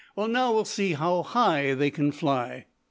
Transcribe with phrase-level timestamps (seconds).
[0.15, 2.65] Well, now we'll see how high they can fly."